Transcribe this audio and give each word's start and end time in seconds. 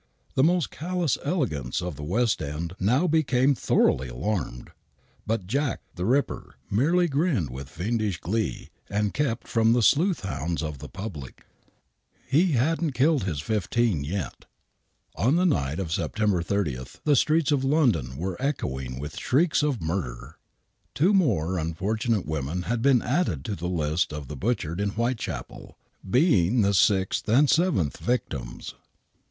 The 0.33 0.43
most 0.43 0.71
callous 0.71 1.19
elegants 1.23 1.79
of 1.79 1.95
the 1.95 2.01
West 2.01 2.41
End 2.41 2.73
now 2.79 3.05
became 3.05 3.53
thoroughly 3.53 4.07
alarmed. 4.07 4.71
But" 5.27 5.45
Jack, 5.45 5.81
the 5.93 6.05
Ripper" 6.07 6.55
merely 6.71 7.07
grinned 7.07 7.51
with 7.51 7.69
fiendish 7.69 8.19
glee, 8.19 8.71
Rnd 8.89 9.13
kept 9.13 9.47
from 9.47 9.73
the 9.73 9.83
sleuthhounds 9.83 10.63
of 10.63 10.79
the 10.79 10.89
public. 10.89 11.45
THE 12.31 12.37
WHITECHAPEL 12.39 12.41
MURDERS 12.41 12.49
35 12.49 12.49
He 12.51 12.57
hadn't 12.57 12.91
killed 12.93 13.23
his 13.25 13.41
fifteen 13.41 14.03
yet. 14.03 14.45
On 15.15 15.35
the 15.35 15.45
night 15.45 15.77
of 15.77 15.91
September 15.91 16.41
30 16.41 16.79
the 17.03 17.15
streets 17.15 17.51
of 17.51 17.63
London 17.63 18.17
were 18.17 18.41
echoing 18.41 18.97
with 18.99 19.19
shrieks 19.19 19.61
of 19.61 19.83
murder. 19.83 20.39
Two 20.95 21.13
more 21.13 21.59
unfortunate 21.59 22.25
women 22.25 22.63
had 22.63 22.81
been 22.81 23.03
added 23.03 23.45
to 23.45 23.55
the 23.55 23.67
list 23.69 24.11
of 24.11 24.27
the 24.29 24.35
butchered 24.35 24.81
in 24.81 24.89
Whitechapel, 24.93 25.77
being 26.09 26.61
the 26.61 26.73
sixth 26.73 27.29
and 27.29 27.47
seventh 27.47 27.97
victims. 27.97 28.73